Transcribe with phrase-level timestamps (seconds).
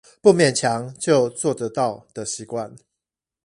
[0.19, 2.75] 不勉強就做得到的習慣